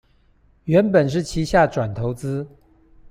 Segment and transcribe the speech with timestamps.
[0.65, 2.47] 原本是旗下轉投資